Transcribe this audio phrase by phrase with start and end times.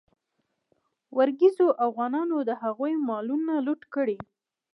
[1.17, 4.17] ورکزیو اوغانانو د هغوی مالونه لوټ کړي.